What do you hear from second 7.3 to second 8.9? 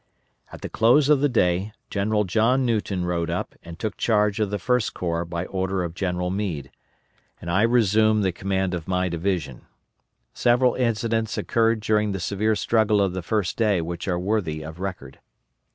and I resumed the command of